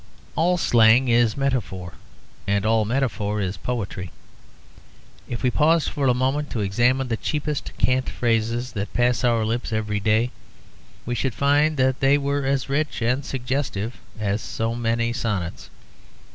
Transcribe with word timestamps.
All 0.35 0.57
slang 0.57 1.09
is 1.09 1.37
metaphor, 1.37 1.93
and 2.47 2.65
all 2.65 2.85
metaphor 2.85 3.39
is 3.39 3.55
poetry. 3.55 4.09
If 5.29 5.43
we 5.43 5.51
paused 5.51 5.89
for 5.89 6.07
a 6.07 6.13
moment 6.15 6.49
to 6.49 6.61
examine 6.61 7.07
the 7.07 7.17
cheapest 7.17 7.71
cant 7.77 8.09
phrases 8.09 8.71
that 8.71 8.95
pass 8.95 9.23
our 9.23 9.45
lips 9.45 9.71
every 9.71 9.99
day, 9.99 10.31
we 11.05 11.13
should 11.13 11.35
find 11.35 11.77
that 11.77 11.99
they 11.99 12.17
were 12.17 12.45
as 12.47 12.67
rich 12.67 12.99
and 13.03 13.23
suggestive 13.23 13.97
as 14.19 14.41
so 14.41 14.73
many 14.73 15.13
sonnets. 15.13 15.69